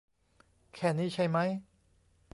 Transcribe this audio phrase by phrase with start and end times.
[0.75, 1.49] แค่นี้ใช่มั้ย?